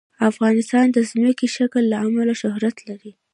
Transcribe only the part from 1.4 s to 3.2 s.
شکل له امله شهرت لري.